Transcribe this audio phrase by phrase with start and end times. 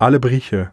[0.00, 0.72] alle Brieche